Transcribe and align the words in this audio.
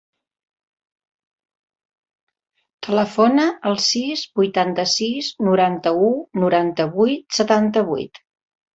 Telefona 2.89 3.47
al 3.73 3.77
sis, 3.91 4.25
vuitanta-sis, 4.41 5.33
noranta-u, 5.51 6.13
noranta-vuit, 6.47 7.43
setanta-vuit. 7.43 8.25